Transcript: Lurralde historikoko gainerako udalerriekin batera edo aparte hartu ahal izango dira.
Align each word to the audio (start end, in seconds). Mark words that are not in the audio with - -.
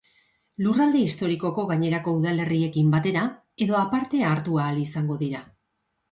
Lurralde 0.67 1.01
historikoko 1.07 1.65
gainerako 1.71 2.13
udalerriekin 2.19 2.89
batera 2.95 3.25
edo 3.65 3.77
aparte 3.81 4.23
hartu 4.31 4.57
ahal 4.63 4.81
izango 4.85 5.19
dira. 5.21 5.43